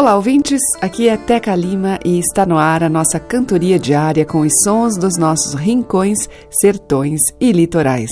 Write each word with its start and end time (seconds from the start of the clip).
Olá, 0.00 0.16
ouvintes. 0.16 0.62
Aqui 0.80 1.10
é 1.10 1.16
Teca 1.18 1.54
Lima 1.54 2.00
e 2.02 2.18
está 2.18 2.46
no 2.46 2.56
ar 2.56 2.82
a 2.82 2.88
nossa 2.88 3.20
cantoria 3.20 3.78
diária 3.78 4.24
com 4.24 4.40
os 4.40 4.52
sons 4.64 4.96
dos 4.96 5.18
nossos 5.18 5.52
rincões, 5.52 6.26
sertões 6.50 7.20
e 7.38 7.52
litorais. 7.52 8.08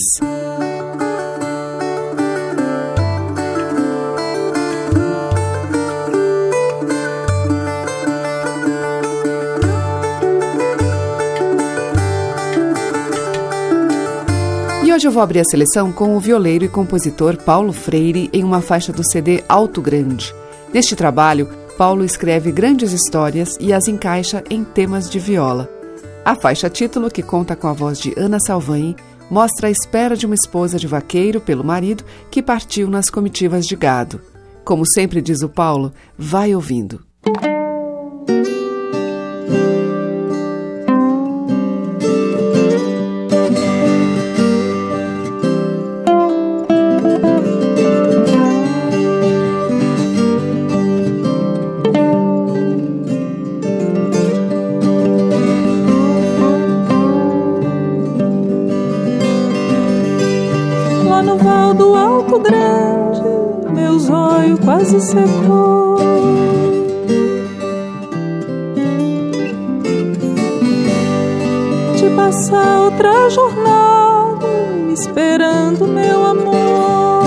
E 14.84 14.92
hoje 14.92 15.08
eu 15.08 15.10
vou 15.10 15.22
abrir 15.22 15.40
a 15.40 15.44
seleção 15.44 15.90
com 15.90 16.14
o 16.14 16.20
violeiro 16.20 16.66
e 16.66 16.68
compositor 16.68 17.38
Paulo 17.38 17.72
Freire 17.72 18.28
em 18.30 18.44
uma 18.44 18.60
faixa 18.60 18.92
do 18.92 19.02
CD 19.02 19.42
Alto 19.48 19.80
Grande. 19.80 20.34
Neste 20.70 20.94
trabalho, 20.94 21.48
Paulo 21.78 22.04
escreve 22.04 22.50
grandes 22.50 22.90
histórias 22.90 23.56
e 23.60 23.72
as 23.72 23.86
encaixa 23.86 24.42
em 24.50 24.64
temas 24.64 25.08
de 25.08 25.20
viola. 25.20 25.70
A 26.24 26.34
faixa 26.34 26.68
título, 26.68 27.08
que 27.08 27.22
conta 27.22 27.54
com 27.54 27.68
a 27.68 27.72
voz 27.72 28.00
de 28.00 28.12
Ana 28.18 28.40
Salvani, 28.44 28.96
mostra 29.30 29.68
a 29.68 29.70
espera 29.70 30.16
de 30.16 30.26
uma 30.26 30.34
esposa 30.34 30.76
de 30.76 30.88
vaqueiro 30.88 31.40
pelo 31.40 31.62
marido 31.62 32.02
que 32.32 32.42
partiu 32.42 32.90
nas 32.90 33.08
comitivas 33.08 33.64
de 33.64 33.76
gado. 33.76 34.20
Como 34.64 34.84
sempre 34.92 35.22
diz 35.22 35.40
o 35.40 35.48
Paulo, 35.48 35.92
vai 36.18 36.52
ouvindo. 36.52 37.07
Jornada, 73.58 74.46
esperando 74.92 75.86
meu 75.86 76.24
amor. 76.24 77.24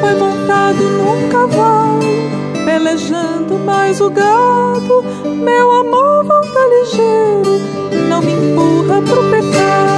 Foi 0.00 0.14
montado 0.14 0.82
num 0.82 1.28
cavalo, 1.28 2.00
pelejando 2.64 3.58
mais 3.58 4.00
o 4.00 4.10
gado. 4.10 5.04
Meu 5.24 5.72
amor 5.72 6.24
volta 6.24 6.60
ligeiro, 6.80 7.60
não 8.08 8.22
me 8.22 8.32
empurra 8.32 9.02
pro 9.02 9.30
pecado. 9.30 9.97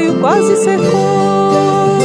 Zóio 0.00 0.14
quase 0.20 0.56
secou. 0.56 1.98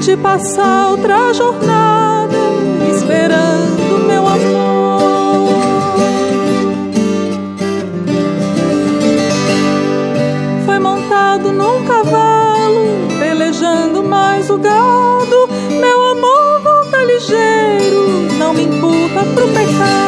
De 0.00 0.16
passar 0.16 0.90
outra 0.90 1.34
jornada, 1.34 2.36
esperando 2.94 4.06
meu 4.06 4.26
amor. 4.26 5.48
Foi 10.64 10.78
montado 10.78 11.52
num 11.52 11.84
cavalo, 11.84 13.08
pelejando 13.18 14.04
mais 14.04 14.48
o 14.48 14.58
gado. 14.58 15.48
Meu 15.70 16.04
amor 16.12 16.60
volta 16.62 16.98
ligeiro, 17.04 18.32
não 18.38 18.54
me 18.54 18.64
empurra 18.64 19.24
pro 19.34 19.48
pecado. 19.48 20.05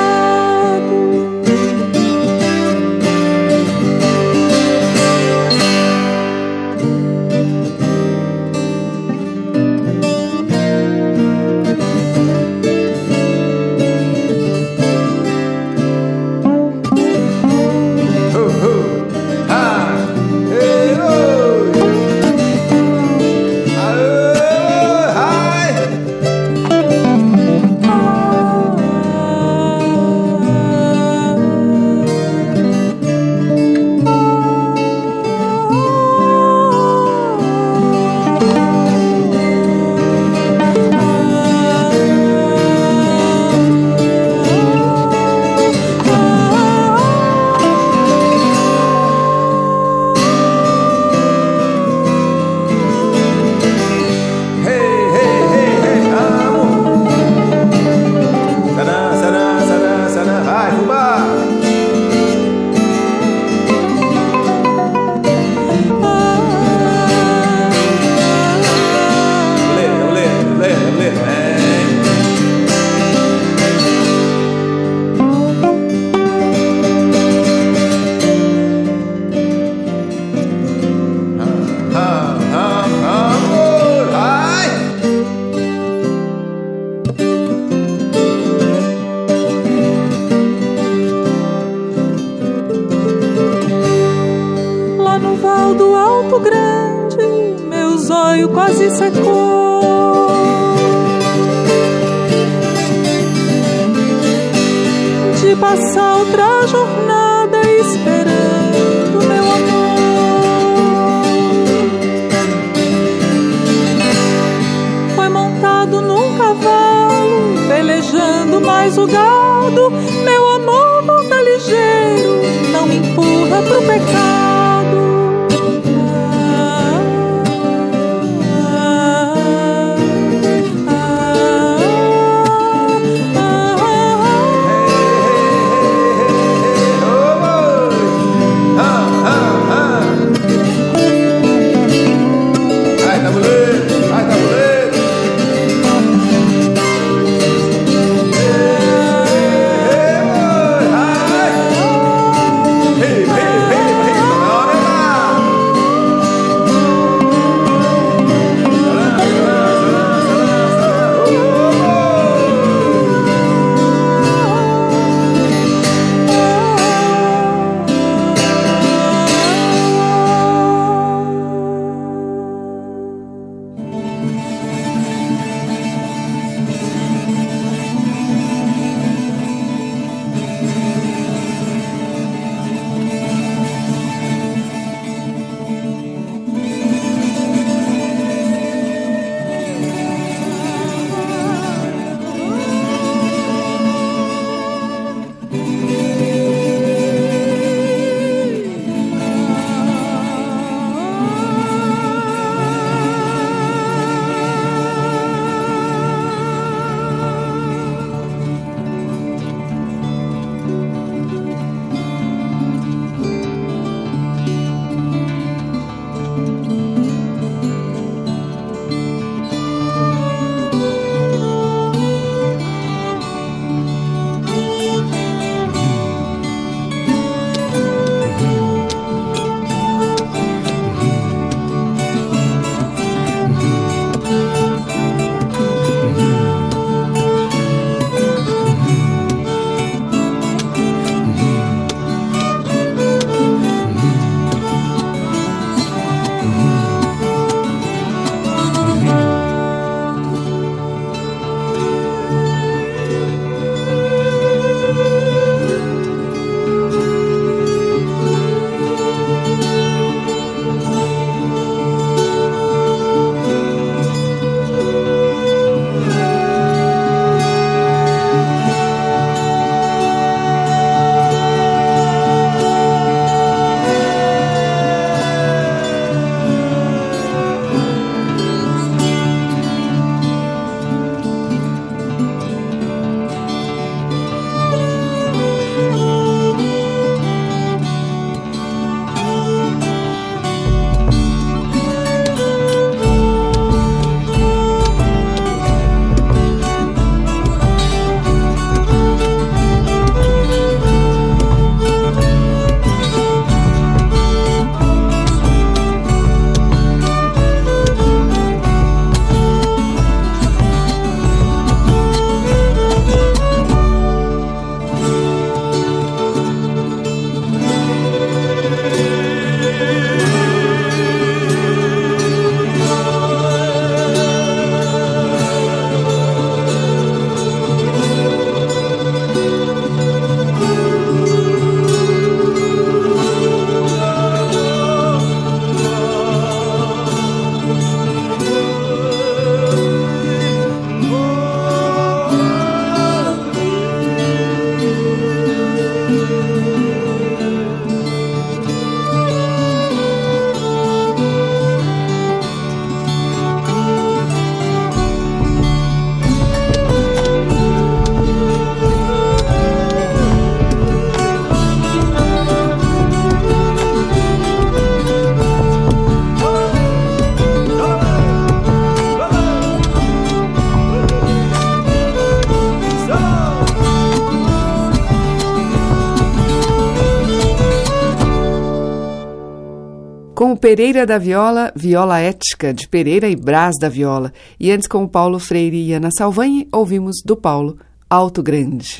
Pereira 380.59 381.07
da 381.07 381.17
Viola, 381.19 381.73
Viola 381.75 382.19
Ética, 382.19 382.75
de 382.75 382.89
Pereira 382.89 383.29
e 383.29 383.37
Brás 383.37 383.77
da 383.81 383.89
Viola. 383.89 384.33
E 384.59 384.71
antes 384.71 384.89
com 384.89 385.05
o 385.05 385.09
Paulo 385.09 385.39
Freire 385.39 385.81
e 385.81 385.93
Ana 385.93 386.11
Salvanhe, 386.11 386.69
ouvimos 386.73 387.23
do 387.25 387.37
Paulo, 387.37 387.79
Alto 388.11 388.43
Grande. 388.43 388.99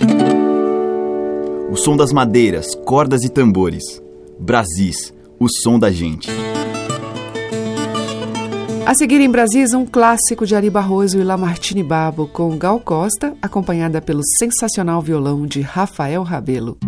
O 1.71 1.77
som 1.77 1.97
das 1.97 2.13
madeiras, 2.13 2.75
cordas 2.87 3.25
e 3.25 3.29
tambores. 3.29 3.83
Brasis, 4.39 5.13
o 5.39 5.49
som 5.49 5.79
da 5.79 5.91
gente. 5.91 6.31
A 8.87 8.95
seguir 8.95 9.21
em 9.21 9.31
Brasis, 9.31 9.75
um 9.75 9.85
clássico 9.85 10.47
de 10.47 10.57
Ari 10.57 10.71
Barroso 10.71 11.19
e 11.19 11.23
Lamartine 11.23 11.83
Babo, 11.83 12.27
com 12.27 12.57
Gal 12.57 12.81
Costa, 12.81 13.37
acompanhada 13.43 14.01
pelo 14.01 14.23
sensacional 14.39 15.03
violão 15.03 15.47
de 15.47 15.61
Rafael 15.61 16.23
Rabelo. 16.23 16.79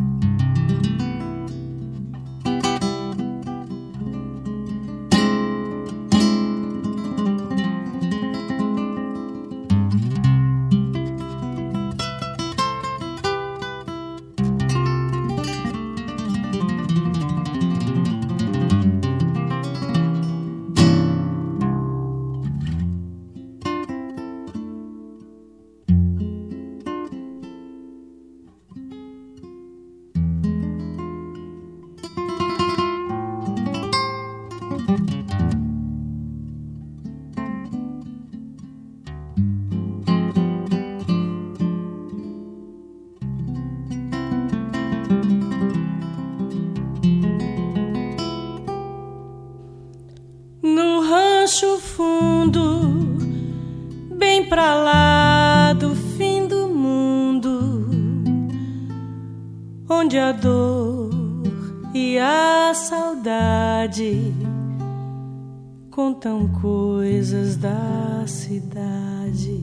Cidade. 68.26 69.60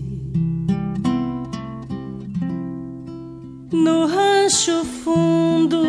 No 3.72 4.06
rancho 4.06 4.86
fundo, 5.04 5.84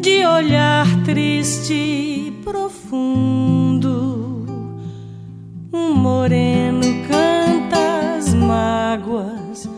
de 0.00 0.24
olhar 0.24 0.86
triste 1.04 1.74
e 1.74 2.40
profundo, 2.44 4.46
um 5.72 5.94
moreno 5.94 6.82
canta 7.08 8.16
as 8.16 8.34
mágoas, 8.34 9.68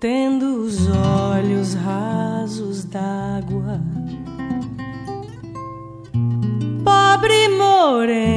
tendo 0.00 0.64
os 0.64 0.88
olhos 0.88 1.74
rasos 1.74 2.84
d'água 2.84 3.80
pobre 6.84 7.48
moreno 7.48 8.33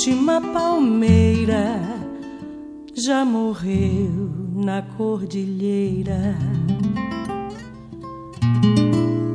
última 0.00 0.40
palmeira 0.40 1.78
já 2.94 3.22
morreu 3.22 4.30
na 4.54 4.80
cordilheira. 4.80 6.34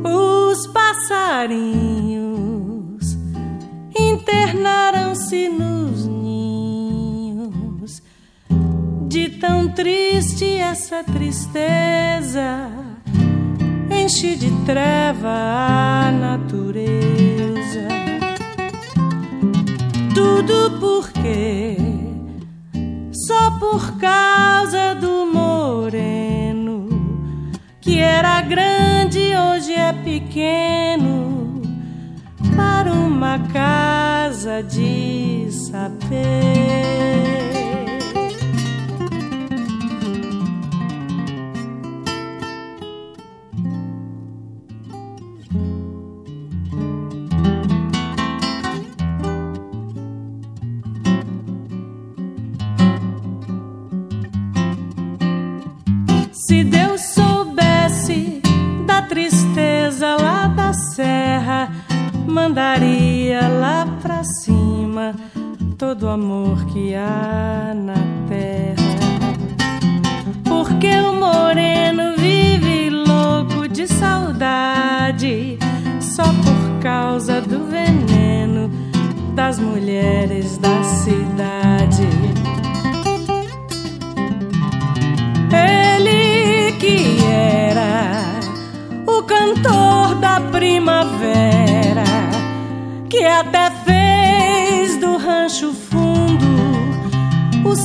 Os 0.03 0.65
passarinhos 0.65 2.25
internaram-se 3.95 5.49
nos 5.49 6.05
de 9.07 9.29
tão 9.39 9.71
triste 9.71 10.45
essa 10.45 11.03
tristeza 11.03 12.71
enche 13.91 14.35
de 14.35 14.49
treva 14.65 15.29
a 15.29 16.11
natureza. 16.11 17.54
Tudo 20.45 20.79
porque 20.79 21.75
só 23.11 23.51
por 23.59 23.97
causa 23.97 24.93
do 24.93 25.25
moreno 25.25 26.87
que 27.81 27.99
era 27.99 28.41
grande 28.41 29.35
hoje 29.35 29.73
é 29.73 29.91
pequeno 29.91 31.61
para 32.55 32.93
uma 32.93 33.39
casa 33.47 34.61
de 34.61 35.47
saber. 35.51 37.44
Todo 66.05 66.09
o 66.09 66.09
amor 66.11 66.65
que 66.67 66.93
há 66.93 67.64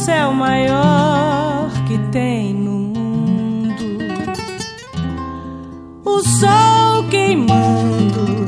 céu 0.04 0.33
maior 0.33 1.69
que 1.87 1.99
tem 2.11 2.54
no 2.54 2.71
mundo. 2.71 3.99
o 6.04 6.21
sol 6.23 7.04
queimando, 7.11 8.47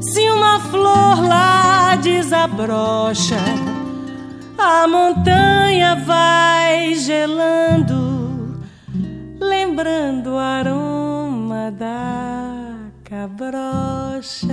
se 0.00 0.28
uma 0.30 0.58
flor 0.58 1.28
lá 1.28 1.94
desabrocha, 1.94 3.38
a 4.58 4.88
montanha 4.88 5.94
vai 5.94 6.94
gelando, 6.96 8.60
lembrando 9.40 10.32
o 10.34 10.38
aroma 10.38 11.70
da 11.70 12.74
cabrocha. 13.04 14.48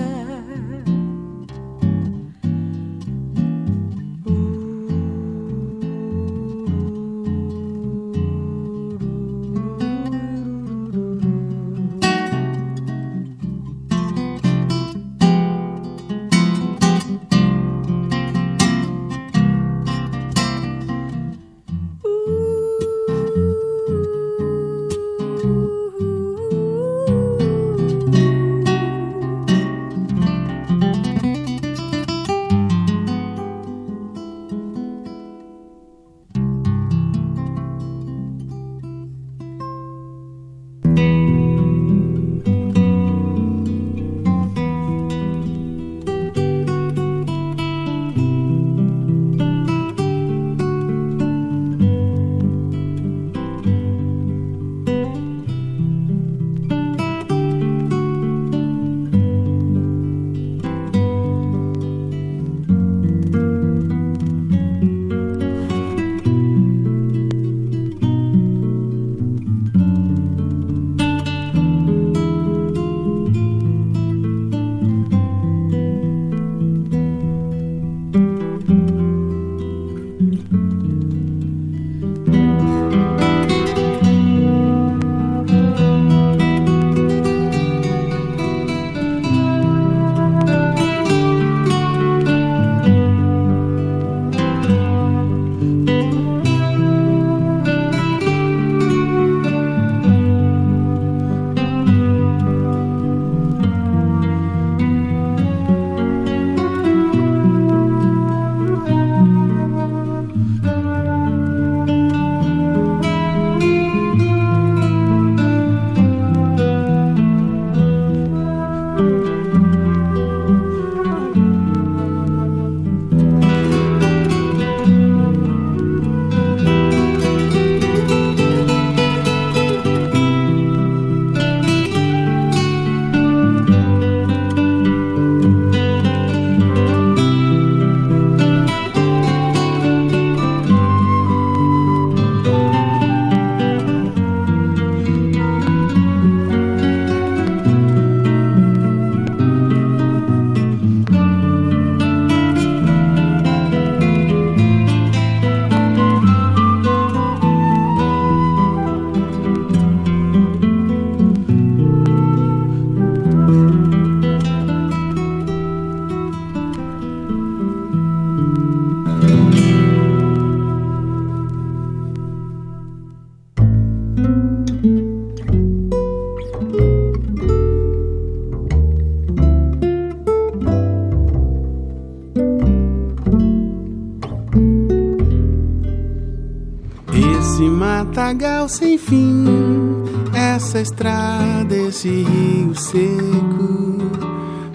Esse 192.08 192.24
rio 192.24 192.76
seco, 192.76 193.98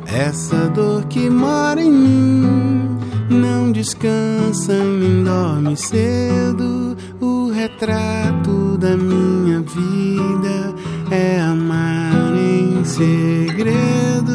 essa 0.06 0.68
dor 0.68 1.04
que 1.06 1.30
mora 1.30 1.80
em 1.80 1.90
mim, 1.90 2.98
não 3.30 3.72
descansa 3.72 4.74
nem 4.74 5.24
dorme 5.24 5.76
cedo. 5.76 6.96
O 7.20 7.50
retrato 7.50 8.76
da 8.76 8.96
minha 8.96 9.60
vida 9.60 10.74
é 11.10 11.40
amar 11.40 12.34
em 12.36 12.84
segredo. 12.84 14.32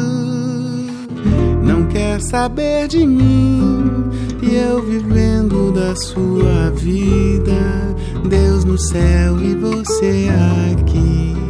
Não 1.62 1.86
quer 1.86 2.20
saber 2.20 2.88
de 2.88 3.06
mim 3.06 4.10
e 4.42 4.56
eu 4.56 4.82
vivendo 4.82 5.70
da 5.72 5.94
sua 5.94 6.70
vida 6.74 7.94
Deus 8.28 8.64
no 8.64 8.78
céu 8.78 9.40
e 9.40 9.54
você 9.54 10.28
aqui. 10.72 11.47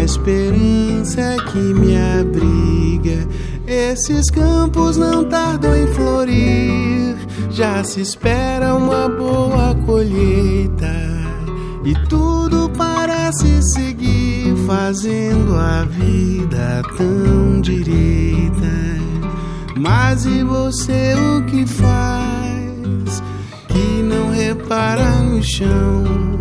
A 0.00 0.02
esperança 0.02 1.36
que 1.52 1.58
me 1.58 1.94
abriga. 1.94 3.28
Esses 3.66 4.30
campos 4.30 4.96
não 4.96 5.28
tardam 5.28 5.76
em 5.76 5.86
florir. 5.88 7.16
Já 7.50 7.84
se 7.84 8.00
espera 8.00 8.74
uma 8.74 9.10
boa 9.10 9.74
colheita. 9.84 10.90
E 11.84 11.92
tudo 12.08 12.70
parece 12.78 13.62
seguir 13.74 14.56
fazendo 14.66 15.54
a 15.54 15.84
vida 15.84 16.82
tão 16.96 17.60
direita. 17.60 18.72
Mas 19.76 20.24
e 20.24 20.42
você 20.42 21.14
o 21.14 21.44
que 21.44 21.66
faz? 21.66 23.22
Que 23.68 24.02
não 24.02 24.30
repara 24.30 25.20
no 25.20 25.42
chão, 25.42 26.39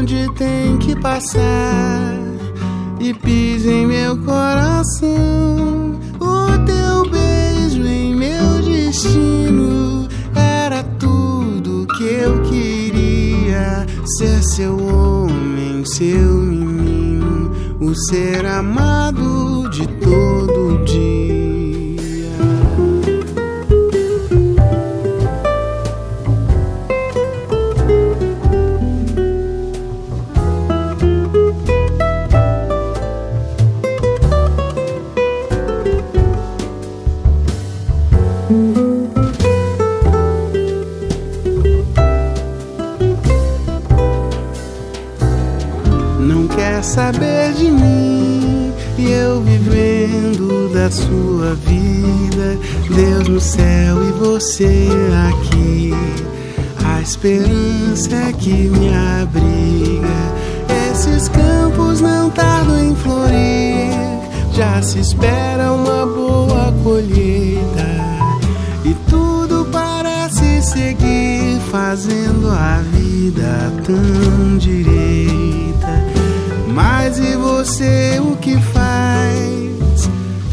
onde 0.00 0.32
tem 0.32 0.78
que 0.78 0.96
passar 0.96 2.14
e 2.98 3.12
pisa 3.12 3.70
em 3.70 3.86
meu 3.86 4.16
coração. 4.18 6.00
O 6.18 6.58
teu 6.64 7.10
beijo 7.10 7.86
em 7.86 8.14
meu 8.14 8.62
destino 8.62 10.08
era 10.34 10.82
tudo 10.98 11.86
que 11.98 12.04
eu 12.04 12.40
queria. 12.42 13.86
Ser 14.18 14.42
seu 14.42 14.82
homem, 14.82 15.84
seu 15.84 16.34
menino, 16.40 17.52
o 17.78 17.94
ser 17.94 18.46
amado 18.46 19.68
de 19.68 19.86
todo 19.86 20.82
dia. 20.84 21.19
Saber 46.90 47.52
de 47.52 47.70
mim 47.70 48.72
e 48.98 49.12
eu 49.12 49.40
vivendo 49.42 50.72
da 50.74 50.90
sua 50.90 51.54
vida. 51.54 52.58
Deus 52.92 53.28
no 53.28 53.40
céu 53.40 53.96
e 54.08 54.12
você 54.18 54.88
aqui. 55.28 55.94
A 56.84 57.00
esperança 57.00 58.12
é 58.12 58.32
que 58.32 58.68
me 58.68 58.88
abriga. 59.22 60.08
Esses 60.90 61.28
campos 61.28 62.00
não 62.00 62.28
tardam 62.28 62.84
em 62.84 62.96
florir. 62.96 63.92
Já 64.52 64.82
se 64.82 64.98
espera 64.98 65.72
uma 65.72 66.04
boa 66.04 66.74
colheita. 66.82 67.86
E 68.84 68.94
tudo 69.08 69.64
parece 69.70 70.60
seguir 70.60 71.60
fazendo 71.70 72.48
a 72.48 72.82
vida 72.92 73.72
tão 73.84 74.58
direita. 74.58 75.69
Mas 76.72 77.18
e 77.18 77.34
você 77.36 78.20
o 78.20 78.36
que 78.36 78.56
faz? 78.56 80.08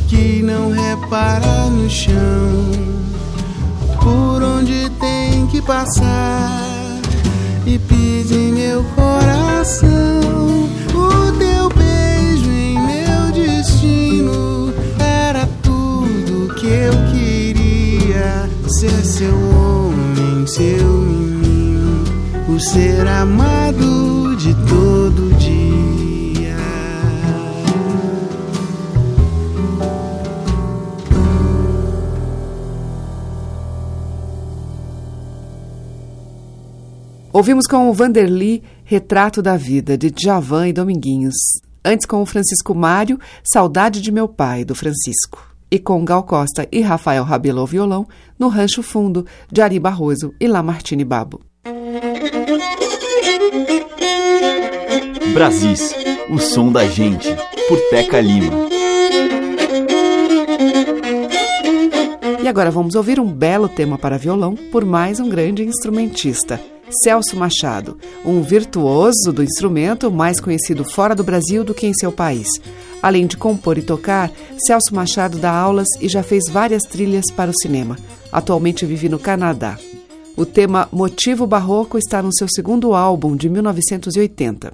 Que 0.08 0.41
não 0.41 0.71
repara 0.71 1.69
no 1.69 1.89
chão, 1.89 2.71
por 4.01 4.41
onde 4.41 4.89
tem 4.99 5.45
que 5.47 5.62
passar 5.62 6.99
e 7.65 7.77
pisa 7.77 8.34
em 8.34 8.51
meu 8.51 8.84
coração. 8.95 9.89
O 10.93 11.32
teu 11.38 11.69
beijo 11.69 12.49
em 12.49 12.80
meu 12.80 13.32
destino 13.34 14.73
era 14.99 15.47
tudo 15.62 16.53
que 16.56 16.67
eu 16.67 16.93
queria. 17.12 18.49
Ser 18.67 19.06
seu 19.06 19.34
homem, 19.34 20.45
seu 20.45 20.88
menino, 20.88 22.03
o 22.49 22.60
ser 22.60 23.08
amado 23.08 24.36
de 24.36 24.53
todo 24.67 25.34
Ouvimos 37.38 37.67
com 37.67 37.88
o 37.88 37.93
Vanderly 37.93 38.63
Retrato 38.84 39.43
da 39.43 39.56
Vida, 39.56 39.95
de 39.95 40.10
Djavan 40.10 40.69
e 40.69 40.73
Dominguinhos. 40.73 41.36
Antes 41.86 42.04
com 42.04 42.19
o 42.19 42.26
Francisco 42.26 42.73
Mário, 42.73 43.19
Saudade 43.43 44.02
de 44.02 44.12
Meu 44.12 44.28
Pai, 44.28 44.65
do 44.65 44.73
Francisco. 44.73 45.47
E 45.69 45.78
com 45.78 46.04
Gal 46.04 46.23
Costa 46.23 46.67
e 46.71 46.82
Rafael 46.82 47.23
Rabelo 47.23 47.60
ao 47.60 47.67
violão, 47.67 48.08
no 48.39 48.47
Rancho 48.47 48.82
Fundo, 48.82 49.23
de 49.52 49.62
Ari 49.62 49.80
Barroso 49.80 50.34
e 50.41 50.47
Lamartine 50.47 51.06
Babo. 51.06 51.39
Brasis, 55.32 55.93
o 56.32 56.39
som 56.39 56.71
da 56.71 56.88
gente, 56.88 57.28
por 57.69 57.80
Teca 57.91 58.19
Lima. 58.19 58.67
E 62.41 62.47
agora 62.47 62.71
vamos 62.71 62.95
ouvir 62.95 63.19
um 63.19 63.32
belo 63.32 63.69
tema 63.69 63.95
para 63.95 64.17
violão 64.17 64.56
por 64.71 64.84
mais 64.84 65.19
um 65.19 65.30
grande 65.30 65.63
instrumentista. 65.63 66.60
Celso 66.89 67.36
Machado, 67.36 67.97
um 68.26 68.41
virtuoso 68.41 69.34
do 69.34 69.43
instrumento 69.43 70.10
mais 70.10 70.39
conhecido 70.39 70.86
fora 70.86 71.13
do 71.13 71.23
Brasil 71.23 71.63
do 71.63 71.73
que 71.73 71.86
em 71.86 71.93
seu 71.93 72.12
país. 72.12 72.47
Além 73.02 73.28
de 73.28 73.38
compor 73.38 73.78
e 73.78 73.82
tocar, 73.82 74.32
Celso 74.58 74.95
Machado 74.95 75.38
dá 75.38 75.52
aulas 75.52 75.88
e 76.00 76.08
já 76.08 76.23
fez 76.23 76.45
várias 76.50 76.84
trilhas 76.84 77.26
para 77.32 77.52
o 77.52 77.58
cinema. 77.62 77.97
Atualmente 78.32 78.86
vive 78.86 79.10
no 79.10 79.19
Canadá. 79.19 79.78
O 80.36 80.45
tema 80.45 80.88
Motivo 80.91 81.45
Barroco 81.47 81.97
está 81.97 82.21
no 82.21 82.34
seu 82.34 82.47
segundo 82.47 82.93
álbum, 82.93 83.36
de 83.36 83.50
1980. 83.50 84.73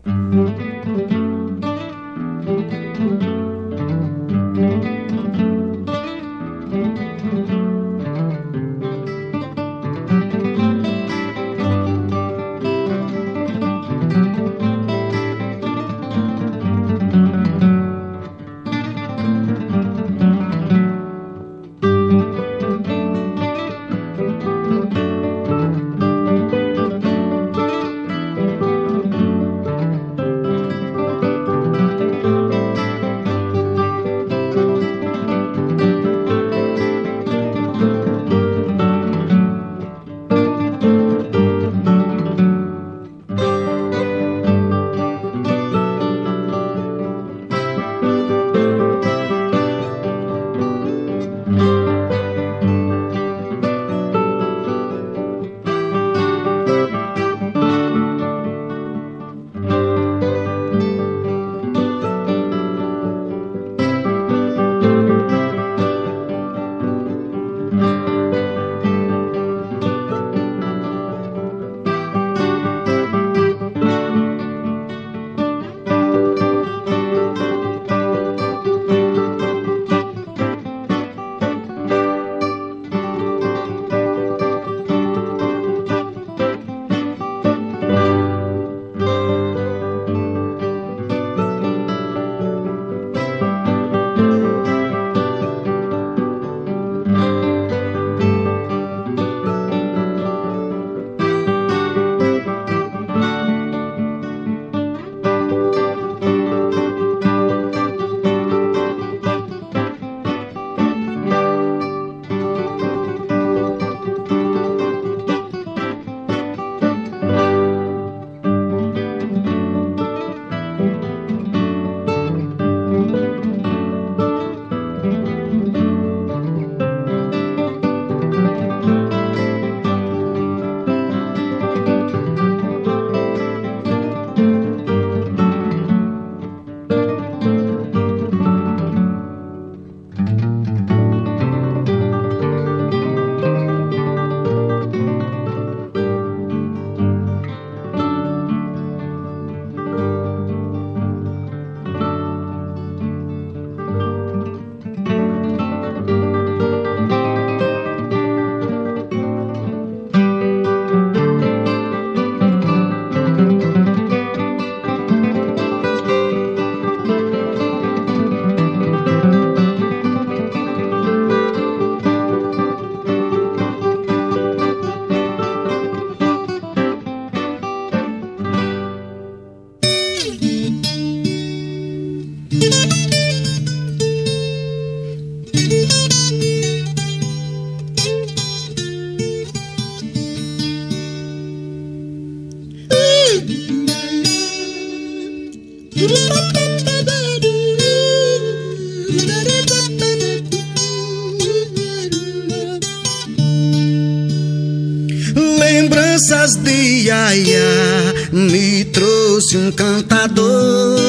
Trouxe 209.34 209.58
um 209.58 209.72
cantador. 209.72 211.00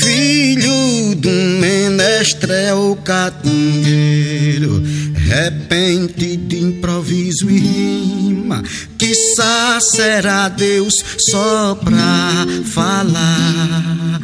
Filho 0.00 1.14
do 1.16 1.28
menestrel 1.60 2.96
catungueiro, 3.04 4.82
repente 5.14 6.38
de 6.38 6.58
improviso 6.58 7.50
e 7.50 7.58
rima, 7.58 8.62
quiçá 8.96 9.78
será 9.80 10.48
Deus 10.48 10.94
só 11.30 11.74
pra 11.74 12.46
falar 12.72 14.20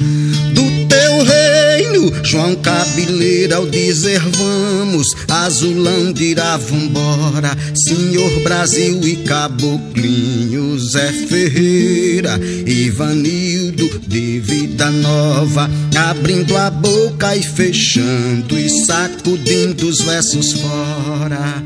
teu 0.90 1.22
reino. 1.22 2.12
João 2.24 2.54
Cabeleira 2.56 3.56
ao 3.56 3.66
dizer 3.66 4.20
vamos, 4.20 5.14
Azulão 5.28 6.12
dirá 6.12 6.56
vambora, 6.56 7.56
Senhor 7.74 8.40
Brasil 8.42 9.00
e 9.04 9.16
Caboclinho, 9.16 10.78
Zé 10.78 11.12
Ferreira, 11.12 12.38
Ivanildo 12.66 14.00
de 14.06 14.40
Vida 14.40 14.90
Nova, 14.90 15.70
abrindo 16.08 16.56
a 16.56 16.70
boca 16.70 17.36
e 17.36 17.42
fechando 17.42 18.58
e 18.58 18.68
sacudindo 18.86 19.88
os 19.88 20.00
versos 20.00 20.52
fora. 20.52 21.64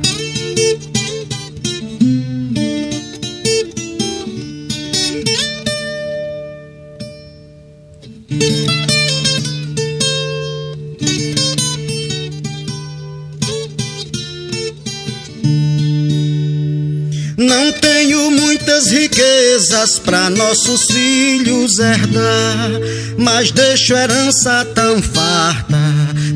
Tenho 17.81 18.31
muitas 18.31 18.91
riquezas 18.91 19.99
para 19.99 20.31
nossos 20.31 20.87
filhos 20.87 21.79
herdar, 21.79 22.71
mas 23.19 23.51
deixo 23.51 23.95
herança 23.95 24.65
tão 24.75 25.03
farta, 25.03 25.79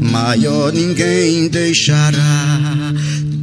maior 0.00 0.72
ninguém 0.72 1.48
deixará. 1.48 2.60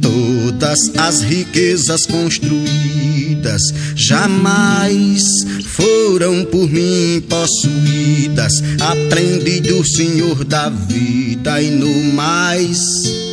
Todas 0.00 0.78
as 0.96 1.22
riquezas 1.22 2.06
construídas 2.06 3.62
jamais 3.94 5.22
foram 5.64 6.44
por 6.44 6.68
mim 6.70 7.22
possuídas. 7.28 8.62
Aprendi 8.80 9.60
do 9.60 9.84
Senhor 9.84 10.44
da 10.44 10.68
vida 10.68 11.60
e 11.60 11.70
no 11.70 12.12
mais. 12.14 13.25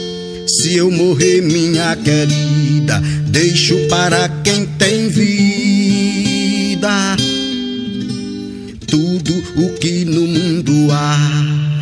Se 0.62 0.76
eu 0.76 0.92
morrer, 0.92 1.42
minha 1.42 1.96
querida, 1.96 3.02
deixo 3.28 3.76
para 3.88 4.30
quem 4.44 4.66
tem 4.78 5.10
vida 5.10 5.54
tudo 8.88 9.34
o 9.58 9.74
que 9.80 10.06
no 10.06 10.28
mundo 10.28 10.92
há. 10.92 11.73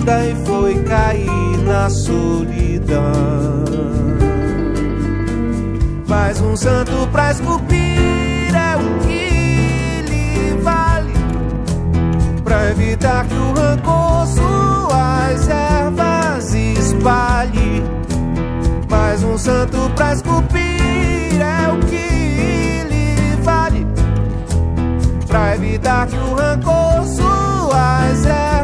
Vida 0.00 0.26
e 0.26 0.34
foi 0.46 0.82
cair 0.84 1.58
na 1.64 1.90
solidão. 1.90 3.12
Mais 6.08 6.40
um 6.40 6.56
santo 6.56 7.06
pra 7.12 7.30
esculpir 7.30 8.54
é 8.54 8.76
o 8.76 8.98
que 9.06 10.02
lhe 10.08 10.62
vale 10.62 11.12
pra 12.42 12.70
evitar 12.70 13.26
que 13.26 13.34
o 13.34 13.52
rancor 13.52 14.26
suas 14.26 15.48
ervas 15.48 16.54
espalhe. 16.54 17.84
Mais 18.88 19.22
um 19.22 19.36
santo 19.38 19.90
pra 19.94 20.14
esculpir 20.14 21.40
é 21.40 21.68
o 21.72 21.78
que 21.86 22.84
lhe 22.88 23.36
vale 23.42 23.86
pra 25.26 25.54
evitar 25.54 26.06
que 26.06 26.16
o 26.16 26.34
rancor 26.34 27.04
suas 27.04 28.26
ervas 28.26 28.59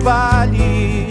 espalhe. 0.00 1.09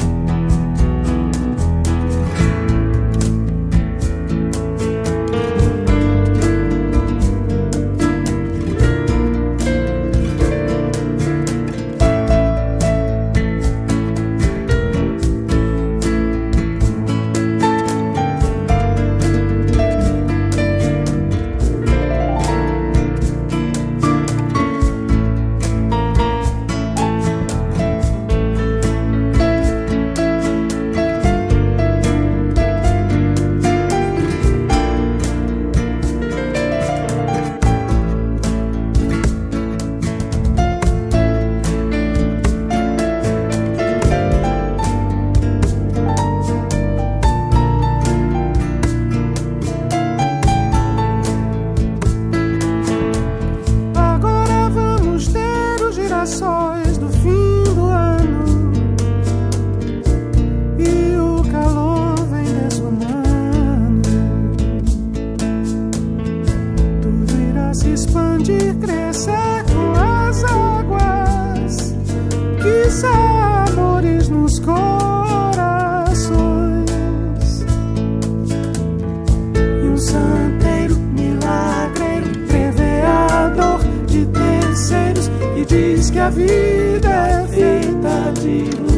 Vida 86.29 87.09
é 87.09 87.47
feita 87.47 88.31
de 88.39 88.49
ilusão. 88.49 88.88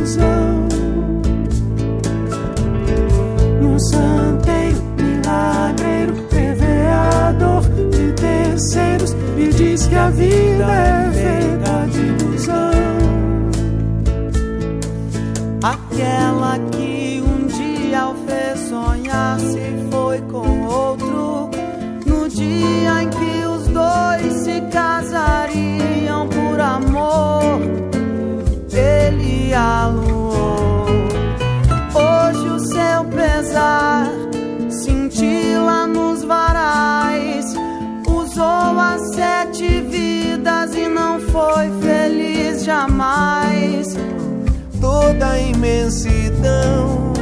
Toda 45.21 45.33
a 45.33 45.39
imensidão. 45.39 47.13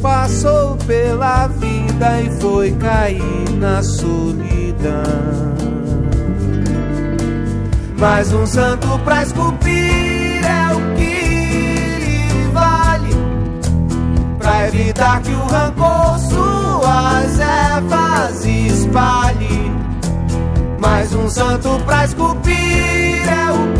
Passou 0.00 0.76
pela 0.86 1.48
vida 1.48 2.20
e 2.22 2.30
foi 2.40 2.70
cair 2.72 3.50
na 3.58 3.82
solidão. 3.82 4.46
Mais 7.98 8.32
um 8.32 8.46
santo 8.46 8.86
pra 9.00 9.22
esculpir 9.24 10.44
é 10.44 10.72
o 10.72 10.94
que 10.94 11.98
lhe 12.04 12.48
vale. 12.52 13.10
Pra 14.38 14.68
evitar 14.68 15.20
que 15.22 15.32
o 15.32 15.46
rancor 15.46 16.18
suas 16.20 17.40
ervas 17.40 18.44
espalhe. 18.44 19.72
Mais 20.78 21.12
um 21.12 21.28
santo 21.28 21.80
pra 21.84 22.04
esculpir 22.04 22.54
é 22.54 23.50
o 23.50 23.75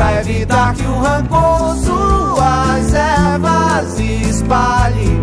pra 0.00 0.20
evitar 0.20 0.74
que 0.74 0.82
o 0.82 0.98
rancor 0.98 1.76
suas 1.76 2.94
ervas 2.94 4.00
espalhe. 4.00 5.20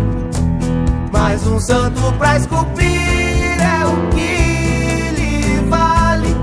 Mais 1.12 1.44
um 1.48 1.58
santo 1.58 2.00
pra 2.16 2.36
esculpir 2.36 3.58
é 3.60 3.84
o 3.84 4.08
que 4.14 5.10
lhe 5.16 5.68
vale. 5.68 6.36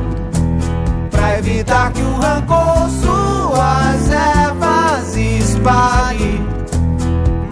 Pra 1.12 1.38
evitar 1.40 1.94
que 1.94 2.02
o 2.02 2.20
rancor 2.20 2.90
suas 2.90 4.12
ervas 4.12 5.16
espalhe. 5.16 6.42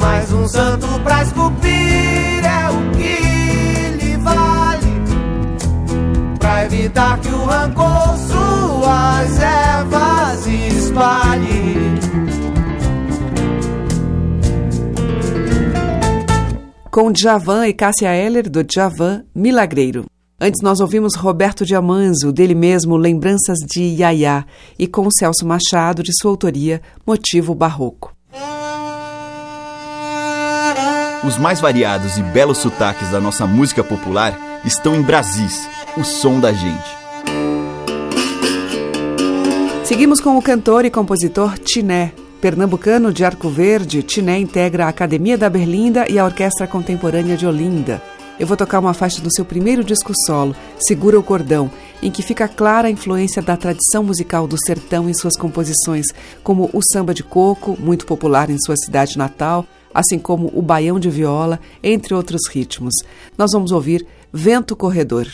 Mais 0.02 0.34
um 0.34 0.46
santo 0.50 1.00
pra 1.00 1.24
esculpir 1.24 2.44
é 2.44 2.70
o 2.70 2.92
que 2.98 4.04
lhe 4.04 4.18
vale. 4.18 5.02
Pra 6.40 6.66
evitar 6.66 7.18
que 7.20 7.30
o 7.30 7.46
rancor 7.46 8.18
suas 8.18 9.40
ervas 9.40 9.83
espalhe. 10.94 11.74
Com 16.92 17.12
Djavan 17.12 17.68
e 17.68 17.74
Cássia 17.74 18.14
Eller, 18.14 18.48
do 18.48 18.64
Djavan 18.64 19.24
Milagreiro. 19.34 20.06
Antes 20.40 20.62
nós 20.62 20.80
ouvimos 20.80 21.16
Roberto 21.16 21.66
Diamanzo, 21.66 22.32
dele 22.32 22.54
mesmo 22.54 22.98
Lembranças 22.98 23.58
de 23.60 23.82
Yaya, 23.82 24.46
e 24.78 24.86
com 24.86 25.10
Celso 25.10 25.46
Machado, 25.46 26.04
de 26.04 26.12
sua 26.22 26.32
autoria, 26.32 26.82
Motivo 27.08 27.56
Barroco. 27.56 28.16
Os 31.26 31.38
mais 31.38 31.62
variados 31.62 32.18
e 32.18 32.22
belos 32.22 32.58
sotaques 32.58 33.10
da 33.10 33.22
nossa 33.22 33.48
música 33.48 33.84
popular 33.84 34.38
estão 34.66 34.94
em 34.96 35.02
Brasis, 35.02 35.68
o 35.98 36.04
som 36.04 36.40
da 36.40 36.52
gente. 36.52 37.03
Seguimos 39.94 40.20
com 40.20 40.36
o 40.36 40.42
cantor 40.42 40.86
e 40.86 40.90
compositor 40.90 41.56
Tiné. 41.60 42.14
Pernambucano 42.42 43.14
de 43.14 43.24
Arco 43.24 43.48
Verde, 43.48 44.02
Tiné 44.02 44.40
integra 44.40 44.88
a 44.88 44.90
Academia 44.90 45.38
da 45.38 45.48
Berlinda 45.48 46.10
e 46.10 46.18
a 46.18 46.26
Orquestra 46.26 46.66
Contemporânea 46.66 47.38
de 47.38 47.46
Olinda. 47.46 48.02
Eu 48.40 48.48
vou 48.48 48.58
tocar 48.58 48.80
uma 48.80 48.96
faixa 48.96 49.22
do 49.22 49.32
seu 49.32 49.46
primeiro 49.46 49.84
disco 49.84 50.12
solo, 50.26 50.56
Segura 50.80 51.20
o 51.20 51.22
Cordão, 51.22 51.70
em 52.02 52.10
que 52.10 52.24
fica 52.24 52.48
clara 52.48 52.88
a 52.88 52.92
influência 52.92 53.40
da 53.40 53.56
tradição 53.56 54.04
musical 54.04 54.48
do 54.48 54.58
sertão 54.66 55.08
em 55.08 55.14
suas 55.14 55.38
composições, 55.38 56.08
como 56.44 56.72
o 56.74 56.82
samba 56.82 57.14
de 57.14 57.22
coco, 57.22 57.78
muito 57.80 58.08
popular 58.08 58.50
em 58.50 58.58
sua 58.58 58.76
cidade 58.76 59.16
natal, 59.16 59.64
assim 59.94 60.18
como 60.18 60.50
o 60.56 60.62
baião 60.64 61.00
de 61.00 61.12
viola, 61.12 61.60
entre 61.84 62.16
outros 62.16 62.48
ritmos. 62.50 62.96
Nós 63.38 63.52
vamos 63.52 63.72
ouvir 63.72 64.04
Vento 64.34 64.76
Corredor. 64.76 65.28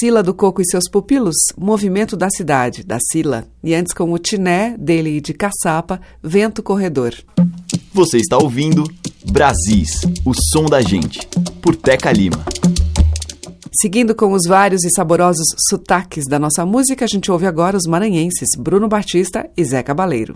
Sila 0.00 0.22
do 0.22 0.32
Coco 0.32 0.62
e 0.62 0.64
seus 0.64 0.84
pupilos, 0.90 1.34
Movimento 1.58 2.16
da 2.16 2.30
Cidade, 2.30 2.82
da 2.82 2.96
Sila. 2.98 3.46
E 3.62 3.74
antes 3.74 3.92
com 3.92 4.10
o 4.10 4.18
Tiné, 4.18 4.74
dele 4.78 5.18
e 5.18 5.20
de 5.20 5.34
Caçapa, 5.34 6.00
Vento 6.22 6.62
Corredor. 6.62 7.12
Você 7.92 8.16
está 8.16 8.38
ouvindo 8.38 8.82
Brasis, 9.30 10.00
o 10.24 10.32
som 10.32 10.64
da 10.64 10.80
gente, 10.80 11.20
por 11.60 11.76
Teca 11.76 12.10
Lima. 12.12 12.42
Seguindo 13.78 14.14
com 14.14 14.32
os 14.32 14.46
vários 14.48 14.84
e 14.84 14.88
saborosos 14.90 15.48
sotaques 15.68 16.24
da 16.26 16.38
nossa 16.38 16.64
música, 16.64 17.04
a 17.04 17.08
gente 17.08 17.30
ouve 17.30 17.44
agora 17.44 17.76
os 17.76 17.84
maranhenses 17.86 18.48
Bruno 18.58 18.88
Batista 18.88 19.50
e 19.54 19.62
Zé 19.62 19.82
Cabaleiro. 19.82 20.34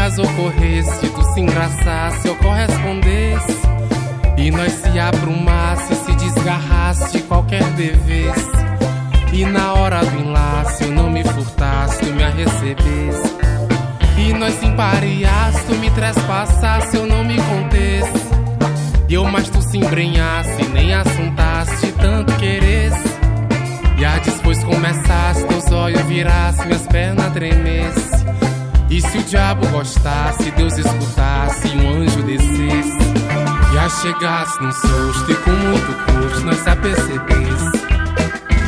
Se 0.00 0.22
acaso 0.22 0.22
ocorresse 0.22 1.08
tu 1.08 1.22
se 1.34 1.40
engraçasse 1.40 2.28
ou 2.28 2.36
correspondesse 2.36 3.58
E 4.38 4.50
nós 4.50 4.72
se 4.72 4.98
aprumasse, 4.98 5.94
se 5.94 6.14
desgarrasse 6.16 7.12
de 7.12 7.22
qualquer 7.24 7.62
dever 7.74 8.32
E 9.32 9.44
na 9.44 9.74
hora 9.74 10.00
percebesse. 12.32 13.36
E 14.16 14.32
nós 14.34 14.54
se 14.54 14.66
empareasse, 14.66 15.64
tu 15.66 15.74
me 15.76 15.90
trespassasse, 15.90 16.96
eu 16.96 17.06
não 17.06 17.24
me 17.24 17.36
contesse. 17.36 18.30
E 19.08 19.14
eu 19.14 19.24
mais 19.24 19.48
tu 19.48 19.62
se 19.62 19.78
embrenhasse, 19.78 20.62
nem 20.72 20.94
assuntasse, 20.94 21.92
tanto 21.92 22.32
queresse. 22.36 23.08
E 23.98 24.04
a 24.04 24.18
depois 24.18 24.64
começasse, 24.64 25.46
teus 25.46 25.70
olhos 25.72 26.00
virasse, 26.02 26.64
minhas 26.66 26.86
pernas 26.86 27.32
tremesse. 27.32 28.49
E 29.00 29.02
se 29.02 29.16
o 29.16 29.22
diabo 29.22 29.66
gostasse, 29.68 30.50
Deus 30.50 30.76
escutasse 30.76 31.68
um 31.68 32.02
anjo 32.02 32.22
descesse. 32.22 32.98
E 33.72 33.78
a 33.78 33.88
chegasse 33.88 34.62
num 34.62 34.70
susto 34.70 35.32
e 35.32 35.34
com 35.36 35.50
muito 35.52 36.04
custo 36.04 36.44
nós 36.44 36.58
se 36.58 36.68
apercebesse. 36.68 37.80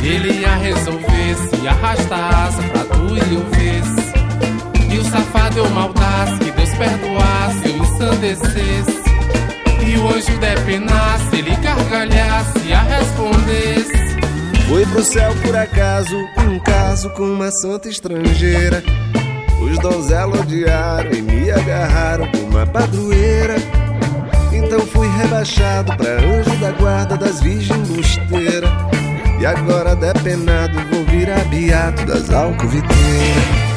Ele 0.01 0.39
ia 0.39 0.55
resolver 0.55 1.35
se 1.35 1.67
arrasta 1.67 2.15
a 2.15 2.45
asa 2.45 2.63
pra 2.63 2.83
tu 2.83 3.15
e 3.15 3.35
eu 3.35 3.45
vesse. 3.51 4.91
E 4.91 4.97
o 4.97 5.05
safado 5.05 5.59
eu 5.59 5.69
maldasse, 5.69 6.39
que 6.39 6.49
Deus 6.49 6.69
perdoasse, 6.71 7.69
eu 7.69 7.77
ensandecesse. 7.77 9.03
E 9.85 9.97
o 9.99 10.07
anjo 10.07 10.35
depenasse, 10.39 11.35
ele 11.35 11.55
gargalhasse 11.57 12.59
e 12.65 12.73
a 12.73 12.81
respondesse. 12.81 14.17
Foi 14.67 14.83
pro 14.87 15.03
céu 15.03 15.31
por 15.43 15.55
acaso, 15.55 16.17
um 16.39 16.57
caso 16.57 17.11
com 17.11 17.21
uma 17.21 17.51
santa 17.51 17.87
estrangeira. 17.87 18.81
Os 19.61 19.77
donzelos 19.79 20.39
odiaram 20.39 21.11
e 21.11 21.21
me 21.21 21.51
agarraram 21.51 22.27
com 22.27 22.37
uma 22.39 22.65
padroeira. 22.65 23.55
Então 24.51 24.79
fui 24.81 25.07
rebaixado 25.17 25.95
pra 25.97 26.11
anjo 26.11 26.55
da 26.59 26.71
guarda 26.71 27.17
das 27.17 27.41
virgens 27.41 27.87
busteiras. 27.89 28.69
E 29.39 29.45
agora 29.45 29.95
depenado 29.95 30.79
vou 30.91 31.03
virar 31.05 31.43
beato 31.45 32.05
das 32.05 32.29
alcoviteiras. 32.31 33.72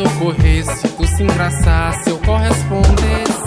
Se 0.00 0.04
acaso 0.04 0.04
ocorresse, 0.04 0.88
tu 0.88 1.06
se 1.06 1.22
engraçasse, 1.22 2.10
eu 2.10 2.18
correspondesse. 2.18 3.40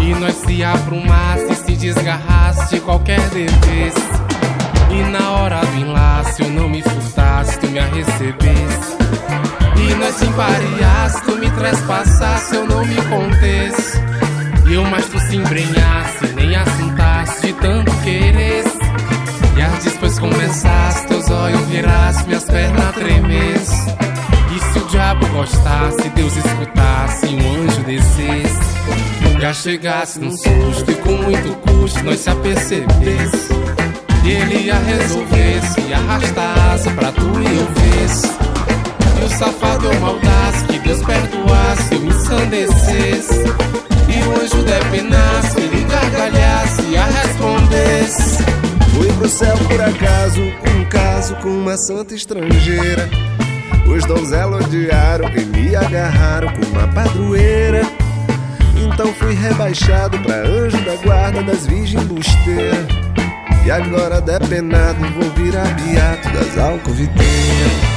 E 0.00 0.14
nós 0.14 0.34
se 0.34 0.64
aprumasse, 0.64 1.54
se 1.64 1.72
desgarrasse 1.72 2.74
de 2.74 2.80
qualquer 2.80 3.20
devesse. 3.30 4.08
E 4.90 5.02
na 5.10 5.30
hora 5.32 5.60
do 5.60 5.76
enlace, 5.76 6.42
eu 6.42 6.50
não 6.50 6.68
me 6.68 6.82
furtasse, 6.82 7.58
tu 7.58 7.66
me 7.68 7.80
recebesse. 7.80 8.96
E 9.76 9.94
nós 9.94 10.14
se 10.14 10.24
empareasse, 10.26 11.22
tu 11.24 11.36
me 11.36 11.50
trespassasse, 11.50 12.54
eu 12.54 12.66
não 12.66 12.84
me 12.84 12.96
contesse. 12.96 13.98
E 14.68 14.74
eu 14.74 14.84
mais 14.84 15.06
tu 15.06 15.18
se 15.20 15.36
embrenhasse, 15.36 16.26
nem 16.34 16.56
assuntasse 16.56 17.46
de 17.46 17.52
tanto 17.54 17.92
queresse. 18.02 18.78
E 19.56 19.62
as 19.62 19.84
depois 19.84 20.18
começasse, 20.18 21.06
teus 21.06 21.30
olhos 21.30 21.66
virasse, 21.66 22.26
minhas 22.26 22.44
pernas 22.44 22.94
tremesse. 22.94 24.07
Diabo 24.90 25.26
gostasse, 25.28 26.08
Deus 26.14 26.34
escutasse, 26.34 27.26
um 27.26 27.62
anjo 27.62 27.82
descesse. 27.82 29.38
Já 29.38 29.52
chegasse 29.52 30.18
num 30.18 30.30
susto 30.30 30.90
e 30.90 30.94
com 30.94 31.12
muito 31.12 31.54
custo 31.60 32.02
nós 32.04 32.20
se 32.20 32.30
apercebesse. 32.30 33.52
E 34.24 34.30
ele 34.30 34.66
ia 34.66 34.78
resolvesse 34.78 35.80
e 35.82 35.92
arrastar 35.92 36.72
asa 36.72 36.90
pra 36.92 37.12
tu 37.12 37.20
e 37.20 37.44
eu 37.44 37.68
vesse. 37.74 38.26
E 39.20 39.24
o 39.24 39.28
safado 39.28 39.86
eu 39.86 40.00
maldasse, 40.00 40.64
que 40.64 40.78
Deus 40.78 41.02
perdoasse, 41.02 41.94
eu 41.94 42.04
ensandecesse. 42.06 43.44
E 44.08 44.22
o 44.26 44.42
anjo 44.42 44.62
depenasse, 44.62 45.60
ele 45.60 45.84
gargalhasse 45.84 46.82
e 46.88 46.96
a 46.96 47.04
respondesse. 47.04 48.42
Fui 48.94 49.12
pro 49.12 49.28
céu 49.28 49.56
por 49.68 49.80
acaso, 49.82 50.40
um 50.42 50.84
caso 50.86 51.36
com 51.36 51.50
uma 51.50 51.76
santa 51.76 52.14
estrangeira. 52.14 53.37
Os 53.86 54.04
donzelos 54.04 54.64
odiaram 54.66 55.28
e 55.30 55.44
me 55.44 55.74
agarraram 55.74 56.48
com 56.52 56.66
uma 56.66 56.86
padroeira. 56.88 57.82
Então 58.76 59.12
fui 59.14 59.34
rebaixado 59.34 60.18
pra 60.20 60.36
anjo 60.36 60.78
da 60.84 60.94
guarda 60.96 61.42
das 61.42 61.66
virgens 61.66 62.04
busteiras. 62.04 62.86
E 63.64 63.70
agora 63.70 64.20
depenado 64.20 65.00
vou 65.18 65.30
virar 65.32 65.66
beato 65.74 66.28
das 66.30 66.58
alcoviteiras. 66.58 67.87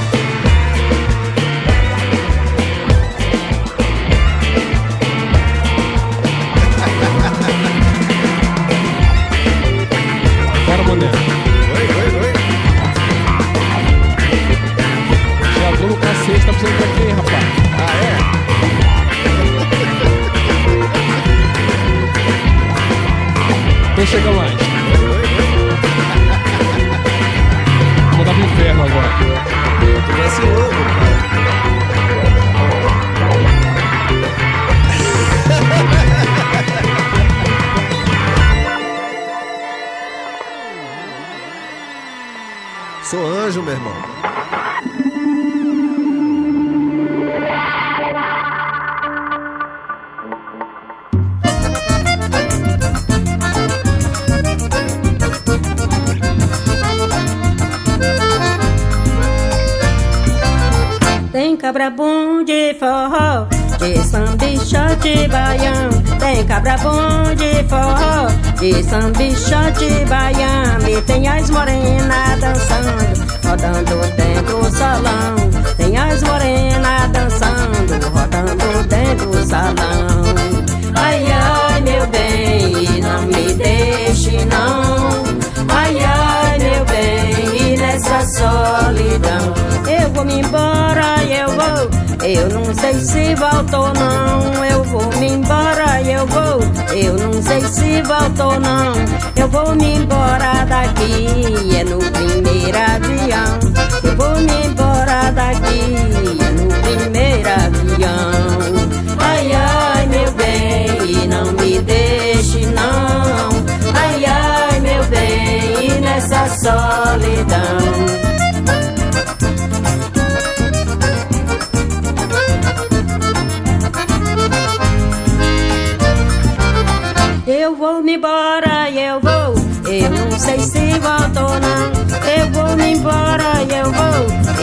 Tem 61.73 62.10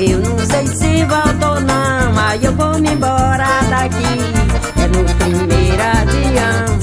Eu 0.00 0.18
não 0.20 0.38
sei 0.38 0.66
se 0.66 1.04
volto 1.04 1.44
ou 1.44 1.60
não. 1.60 2.12
Mas 2.14 2.42
eu 2.42 2.52
vou 2.52 2.78
me 2.78 2.90
embora 2.90 3.46
daqui. 3.68 4.82
É 4.82 4.86
no 4.86 5.04
primeiro. 5.16 5.58
Eu 6.38 6.77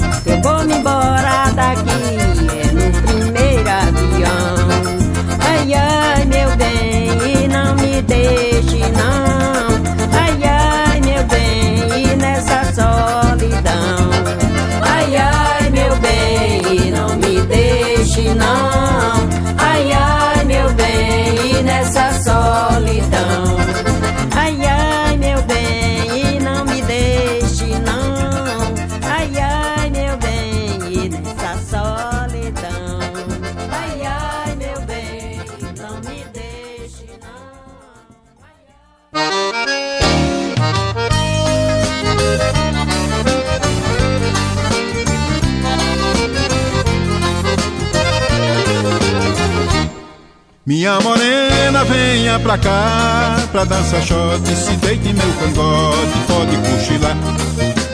Minha 50.66 50.98
morena, 50.98 51.84
venha 51.84 52.40
pra 52.40 52.58
cá 52.58 53.36
Pra 53.52 53.64
dançar 53.64 54.02
shot, 54.02 54.44
se 54.48 54.72
deite 54.78 55.12
meu 55.12 55.32
cangote 55.38 56.18
Pode 56.26 56.56
cochilar. 56.56 57.16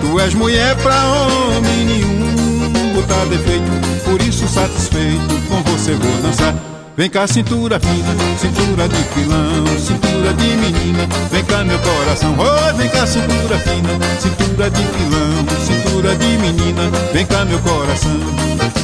Tu 0.00 0.20
és 0.20 0.32
mulher 0.32 0.74
pra 0.76 1.04
homem 1.06 1.84
nenhum 1.84 2.94
Botar 2.94 3.26
defeito, 3.26 3.70
por 4.06 4.22
isso 4.22 4.48
satisfeito 4.48 5.48
Com 5.50 5.62
você 5.64 5.92
vou 5.92 6.22
dançar 6.22 6.71
Vem 6.94 7.08
cá, 7.08 7.26
cintura 7.26 7.80
fina, 7.80 8.14
cintura 8.38 8.86
de 8.86 9.02
pilão, 9.14 9.66
cintura 9.78 10.34
de 10.34 10.44
menina. 10.44 11.08
Vem 11.30 11.42
cá, 11.42 11.64
meu 11.64 11.78
coração, 11.78 12.36
vem 12.76 12.88
cá, 12.90 13.06
cintura 13.06 13.58
fina, 13.60 13.88
cintura 14.20 14.70
de 14.70 14.82
pilão, 14.82 15.60
cintura 15.64 16.14
de 16.14 16.26
menina. 16.26 16.90
Vem 17.14 17.24
cá, 17.24 17.46
meu 17.46 17.58
coração. 17.60 18.20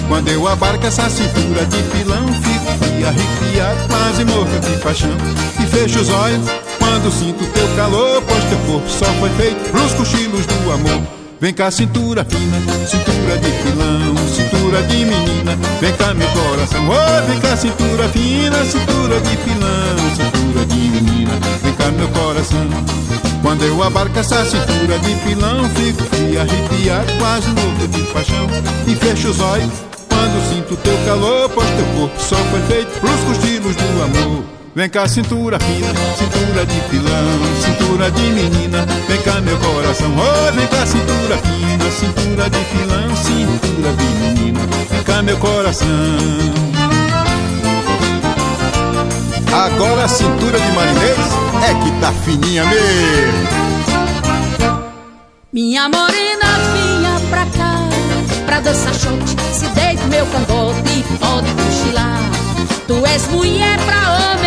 Quando 0.09 0.29
eu 0.29 0.49
abarco 0.49 0.87
essa 0.87 1.11
cintura 1.11 1.67
de 1.67 1.83
pilão, 1.83 2.27
fico 2.29 3.07
arrepiado, 3.07 3.89
quase 3.89 4.25
morto 4.25 4.59
de 4.59 4.79
paixão. 4.83 5.17
E 5.63 5.67
fecho 5.67 6.01
os 6.01 6.09
olhos 6.09 6.47
quando 6.79 7.13
sinto 7.13 7.45
teu 7.53 7.69
calor, 7.77 8.23
pois 8.23 8.45
teu 8.45 8.59
corpo 8.61 8.89
só 8.89 9.05
foi 9.21 9.29
feito 9.31 9.71
pros 9.71 9.93
cochilos 9.93 10.47
do 10.47 10.73
amor. 10.73 11.18
Vem 11.41 11.55
cá, 11.55 11.71
cintura 11.71 12.25
fina, 12.25 12.59
cintura 12.85 13.39
de 13.39 13.51
pilão, 13.63 14.17
cintura 14.27 14.83
de 14.83 15.05
menina. 15.05 15.57
Vem 15.81 15.93
cá, 15.93 16.13
meu 16.13 16.27
coração, 16.31 16.85
oh, 16.89 17.27
vem 17.31 17.39
cá, 17.39 17.57
cintura 17.57 18.09
fina, 18.09 18.65
cintura 18.65 19.21
de 19.21 19.37
pilão, 19.37 20.17
cintura 20.17 20.67
de 20.67 20.75
menina. 20.75 21.31
Vem 21.63 21.73
cá, 21.75 21.93
meu 21.93 22.09
coração. 22.09 22.67
Quando 23.41 23.63
eu 23.63 23.81
abarco 23.85 24.19
essa 24.19 24.45
cintura 24.45 24.99
de 24.99 25.15
pilão, 25.15 25.71
fico 25.77 26.03
frio, 26.07 26.41
arrepiado, 26.41 27.13
quase 27.21 27.47
louco 27.51 27.87
de 27.87 28.03
paixão. 28.13 28.49
E 28.89 28.97
fecho 28.97 29.29
os 29.29 29.39
olhos 29.39 29.71
quando 30.09 30.53
sinto 30.53 30.77
teu 30.79 30.99
calor, 31.07 31.49
pois 31.51 31.69
teu 31.71 31.87
corpo 31.97 32.21
só 32.21 32.35
foi 32.35 32.61
feito 32.63 32.99
pros 32.99 33.21
cochilos 33.21 33.77
do 33.77 34.03
amor. 34.03 34.58
Vem 34.75 34.89
cá, 34.89 35.09
cintura 35.09 35.59
fina, 35.59 35.89
cintura 36.17 36.65
de 36.67 36.81
pilão, 36.83 37.41
cintura 37.65 38.11
de 38.11 38.23
menina. 38.23 38.87
Vem 39.09 39.21
cá, 39.23 39.41
meu 39.41 39.59
coração, 39.59 40.15
oh, 40.15 40.53
vem 40.53 40.67
cá, 40.69 40.87
cintura 40.87 41.39
fina, 41.39 41.91
cintura 41.91 42.51
de 42.51 42.59
pilão, 42.65 43.17
cintura 43.17 43.93
de 43.93 44.05
menina. 44.05 44.61
Vem 44.91 45.03
cá, 45.03 45.23
meu 45.23 45.37
coração. 45.39 45.89
Agora 49.53 50.05
a 50.05 50.09
cintura 50.09 50.61
de 50.61 50.73
marinês 50.73 51.19
é 51.69 51.75
que 51.83 51.91
tá 52.01 52.13
fininha 52.25 52.65
mesmo. 52.67 53.49
Minha 55.53 55.89
morena 55.89 56.47
vinha 56.75 57.21
pra 57.31 57.47
cá, 57.47 57.89
pra 58.47 58.61
dançar 58.61 58.95
shot, 58.95 59.37
se 59.53 59.67
deita 59.71 60.05
meu 60.07 60.27
cangote, 60.27 61.05
pode 61.19 61.51
cochilar. 61.55 62.21
Tu 62.87 63.07
és 63.07 63.27
mulher 63.29 63.79
pra 63.81 64.13
homem 64.13 64.38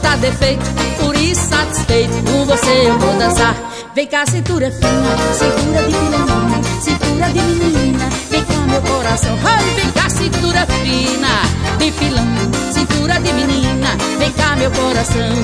Botar 0.00 0.16
defeito, 0.16 0.64
por 0.98 1.14
isso 1.14 1.46
satisfeito 1.46 2.14
Com 2.32 2.46
você 2.46 2.88
eu 2.88 2.98
vou 2.98 3.12
dançar. 3.18 3.54
Vem 3.94 4.06
cá, 4.06 4.24
cintura 4.24 4.70
fina, 4.70 5.34
cintura 5.34 5.82
de 5.82 5.94
menina 5.94 6.62
Cintura 6.80 7.26
de 7.28 7.40
menina, 7.40 8.08
vem 8.30 8.44
cá 8.44 8.54
meu 8.66 8.80
coração. 8.80 9.38
Ai, 9.44 9.64
vem 9.74 9.90
cá, 9.92 10.08
cintura 10.08 10.66
fina 10.66 11.42
de 11.78 11.90
pilão 11.92 12.26
Cintura 12.72 13.20
de 13.20 13.32
menina, 13.34 13.88
vem 14.18 14.32
cá 14.32 14.56
meu 14.56 14.70
coração. 14.70 15.34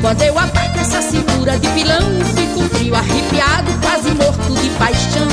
Quando 0.00 0.22
eu 0.22 0.38
aperto 0.38 0.78
essa 0.78 1.02
cintura 1.02 1.58
de 1.58 1.68
pilão 1.68 2.00
Fico 2.36 2.76
frio, 2.76 2.94
arrepiado, 2.94 3.72
quase 3.82 4.10
morto 4.12 4.62
de 4.62 4.70
paixão. 4.78 5.26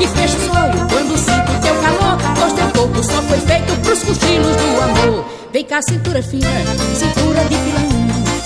E 0.00 0.08
fecho 0.08 0.36
os 0.36 0.48
olhos 0.48 0.92
quando 0.92 1.16
sinto 1.16 1.60
teu 1.62 1.74
calor 1.76 2.18
Pois 2.40 2.52
teu 2.54 2.68
corpo 2.70 3.04
só 3.04 3.22
foi 3.22 3.38
feito 3.38 3.72
pros 3.82 4.02
cochilos 4.02 4.56
do 4.56 4.82
amor. 4.82 5.24
Vem 5.52 5.64
cá, 5.64 5.82
cintura 5.82 6.22
fina, 6.22 6.48
cintura 6.96 7.42
de 7.44 7.56
pilão 7.56 7.89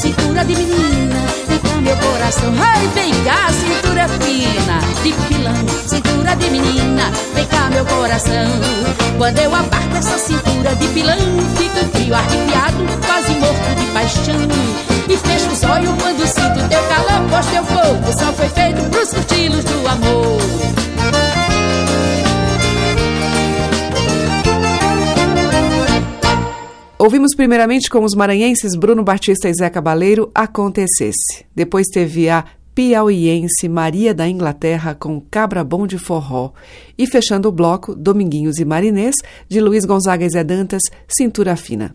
Cintura 0.04 0.44
de 0.44 0.54
menina, 0.54 1.16
cá 1.62 1.80
meu 1.80 1.96
coração 1.96 2.52
Ai, 2.60 2.86
vem 2.88 3.10
cá, 3.24 3.48
cintura 3.50 4.06
fina 4.06 4.78
de 5.02 5.12
pilão 5.14 5.88
Cintura 5.88 6.36
de 6.36 6.50
menina, 6.50 7.10
vem 7.34 7.46
cá 7.46 7.70
meu 7.70 7.86
coração. 7.86 8.50
Quando 9.16 9.38
eu 9.38 9.54
abarco 9.54 9.96
essa 9.96 10.18
cintura 10.18 10.43
Ouvimos 27.04 27.34
primeiramente 27.36 27.90
com 27.90 28.02
os 28.02 28.14
maranhenses 28.14 28.74
Bruno 28.74 29.04
Batista 29.04 29.46
e 29.46 29.52
Zé 29.52 29.68
Cabaleiro 29.68 30.30
Acontecesse. 30.34 31.44
Depois 31.54 31.86
teve 31.88 32.30
a 32.30 32.46
piauiense 32.74 33.68
Maria 33.68 34.14
da 34.14 34.26
Inglaterra 34.26 34.94
com 34.94 35.20
Cabra 35.20 35.62
Bom 35.62 35.86
de 35.86 35.98
Forró. 35.98 36.52
E 36.96 37.06
fechando 37.06 37.46
o 37.46 37.52
bloco, 37.52 37.94
Dominguinhos 37.94 38.56
e 38.56 38.64
Marinês, 38.64 39.16
de 39.46 39.60
Luiz 39.60 39.84
Gonzaga 39.84 40.24
e 40.24 40.30
Zé 40.30 40.42
Dantas, 40.42 40.80
Cintura 41.06 41.56
Fina. 41.56 41.92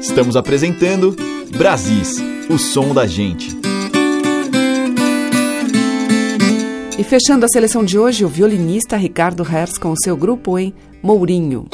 Estamos 0.00 0.36
apresentando 0.36 1.16
Brasis, 1.58 2.22
o 2.48 2.56
som 2.56 2.94
da 2.94 3.08
gente. 3.08 3.58
E 6.96 7.02
fechando 7.02 7.44
a 7.44 7.48
seleção 7.48 7.84
de 7.84 7.98
hoje, 7.98 8.24
o 8.24 8.28
violinista 8.28 8.96
Ricardo 8.96 9.42
Hertz 9.42 9.78
com 9.78 9.90
o 9.90 10.00
seu 10.00 10.16
grupo 10.16 10.56
em 10.56 10.72
Mourinho. 11.04 11.68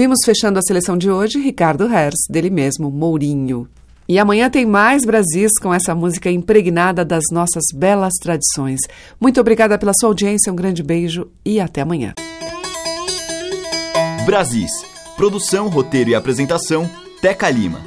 Ouvimos 0.00 0.20
fechando 0.24 0.58
a 0.58 0.62
seleção 0.62 0.96
de 0.96 1.10
hoje 1.10 1.38
Ricardo 1.38 1.84
Hers, 1.84 2.20
dele 2.30 2.48
mesmo, 2.48 2.90
Mourinho. 2.90 3.68
E 4.08 4.18
amanhã 4.18 4.48
tem 4.48 4.64
mais 4.64 5.04
Brasis 5.04 5.50
com 5.60 5.74
essa 5.74 5.94
música 5.94 6.30
impregnada 6.30 7.04
das 7.04 7.24
nossas 7.30 7.64
belas 7.74 8.14
tradições. 8.14 8.80
Muito 9.20 9.38
obrigada 9.38 9.76
pela 9.76 9.92
sua 9.92 10.08
audiência, 10.08 10.50
um 10.50 10.56
grande 10.56 10.82
beijo 10.82 11.30
e 11.44 11.60
até 11.60 11.82
amanhã. 11.82 12.14
Brasis. 14.24 14.72
Produção, 15.18 15.68
roteiro 15.68 16.08
e 16.08 16.14
apresentação, 16.14 16.88
Teca 17.20 17.50
Lima. 17.50 17.82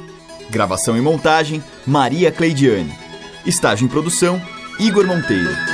Gravação 0.48 0.96
e 0.96 1.00
montagem, 1.00 1.60
Maria 1.84 2.30
Cleidiane. 2.30 2.92
Estágio 3.44 3.86
em 3.86 3.88
produção, 3.88 4.40
Igor 4.78 5.04
Monteiro. 5.04 5.73